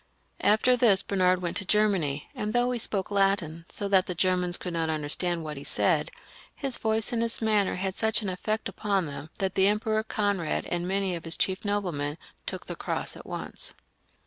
After 0.41 0.75
this 0.75 1.03
Bernard 1.03 1.43
went 1.43 1.57
to 1.57 1.63
Germany, 1.65 2.27
and 2.33 2.53
though 2.53 2.71
he 2.71 2.79
spoke 2.79 3.11
Latin, 3.11 3.65
so 3.69 3.87
that 3.89 4.07
the 4.07 4.15
Germans 4.15 4.57
could 4.57 4.73
not 4.73 4.89
understand 4.89 5.43
what 5.43 5.57
he 5.57 5.63
said, 5.63 6.09
his 6.55 6.79
voice 6.79 7.13
and 7.13 7.21
his 7.21 7.39
manner 7.39 7.75
had 7.75 7.93
such 7.93 8.23
an 8.23 8.29
effect 8.29 8.67
upon 8.67 9.05
them, 9.05 9.29
that 9.37 9.53
the 9.53 9.67
Emperor 9.67 10.01
Conrad 10.01 10.65
and 10.65 10.87
many 10.87 11.13
of 11.15 11.23
his 11.25 11.37
chief 11.37 11.63
noblemen 11.63 12.17
took 12.47 12.65
the 12.65 12.75
cross 12.75 13.15
at 13.15 13.27
once. 13.27 13.75